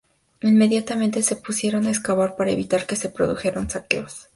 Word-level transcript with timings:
Inmediatamente 0.41 1.21
se 1.21 1.35
pusieron 1.35 1.85
a 1.85 1.91
excavar 1.91 2.35
para 2.35 2.49
evitar 2.49 2.87
que 2.87 2.95
se 2.95 3.09
produjeran 3.11 3.69
saqueos. 3.69 4.29